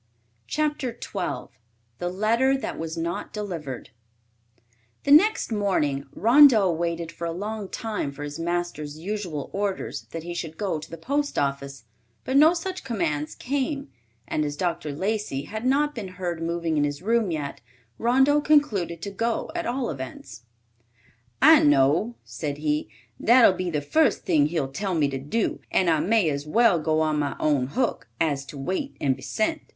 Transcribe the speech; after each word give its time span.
CHAPTER 0.47 0.93
XII 0.99 1.53
THE 1.99 2.09
LETTER 2.09 2.57
THAT 2.57 2.79
WAS 2.79 2.97
NOT 2.97 3.31
DELIVERED 3.31 3.91
The 5.03 5.11
next 5.11 5.51
morning, 5.51 6.07
Rondeau 6.15 6.71
waited 6.71 7.11
for 7.11 7.25
a 7.25 7.31
long 7.31 7.69
time 7.69 8.11
for 8.11 8.23
his 8.23 8.39
master's 8.39 8.97
usual 8.97 9.51
orders 9.53 10.07
that 10.09 10.23
he 10.23 10.33
should 10.33 10.57
go 10.57 10.79
to 10.79 10.89
the 10.89 10.97
post 10.97 11.37
office, 11.37 11.83
but 12.23 12.35
no 12.35 12.55
such 12.55 12.83
commands 12.83 13.35
came, 13.35 13.89
and 14.27 14.43
as 14.43 14.55
Dr. 14.57 14.91
Lacey 14.91 15.43
had 15.43 15.67
not 15.67 15.93
been 15.93 16.07
heard 16.07 16.41
moving 16.41 16.77
in 16.79 16.83
his 16.83 17.03
room 17.03 17.29
yet, 17.29 17.61
Rondeau 17.99 18.41
concluded 18.41 19.03
to 19.03 19.11
go 19.11 19.51
at 19.53 19.67
all 19.67 19.91
events. 19.91 20.45
"I 21.43 21.61
know,", 21.61 22.15
said 22.23 22.57
he, 22.57 22.89
"that'll 23.19 23.53
be 23.53 23.69
the 23.69 23.81
first 23.81 24.25
thing 24.25 24.47
he'll 24.47 24.71
tell 24.71 24.95
me 24.95 25.09
to 25.09 25.19
do, 25.19 25.59
and 25.69 25.91
I 25.91 25.99
may 25.99 26.27
as 26.31 26.47
well 26.47 26.79
go 26.79 27.01
on 27.01 27.19
my 27.19 27.35
own 27.39 27.67
hook, 27.67 28.07
as 28.19 28.45
to 28.47 28.57
wait 28.57 28.97
and 28.99 29.15
be 29.15 29.21
sent." 29.21 29.61